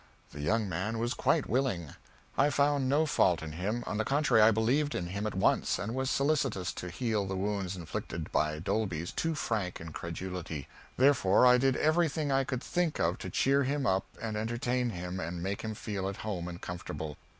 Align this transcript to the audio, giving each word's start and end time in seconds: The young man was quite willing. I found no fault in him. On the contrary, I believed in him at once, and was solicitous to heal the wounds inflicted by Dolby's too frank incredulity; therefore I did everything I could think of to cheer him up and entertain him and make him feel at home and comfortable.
The 0.31 0.41
young 0.41 0.67
man 0.67 0.97
was 0.97 1.13
quite 1.13 1.47
willing. 1.47 1.93
I 2.35 2.49
found 2.49 2.89
no 2.89 3.05
fault 3.05 3.43
in 3.43 3.51
him. 3.51 3.83
On 3.85 3.97
the 3.97 4.03
contrary, 4.03 4.41
I 4.41 4.49
believed 4.49 4.95
in 4.95 5.05
him 5.09 5.27
at 5.27 5.35
once, 5.35 5.77
and 5.77 5.93
was 5.93 6.09
solicitous 6.09 6.73
to 6.73 6.89
heal 6.89 7.27
the 7.27 7.35
wounds 7.37 7.75
inflicted 7.75 8.31
by 8.31 8.57
Dolby's 8.57 9.11
too 9.11 9.35
frank 9.35 9.79
incredulity; 9.79 10.67
therefore 10.97 11.45
I 11.45 11.59
did 11.59 11.75
everything 11.75 12.31
I 12.31 12.43
could 12.43 12.63
think 12.63 12.99
of 12.99 13.19
to 13.19 13.29
cheer 13.29 13.61
him 13.61 13.85
up 13.85 14.05
and 14.19 14.35
entertain 14.35 14.89
him 14.89 15.19
and 15.19 15.43
make 15.43 15.61
him 15.61 15.75
feel 15.75 16.09
at 16.09 16.17
home 16.25 16.47
and 16.47 16.59
comfortable. 16.59 17.17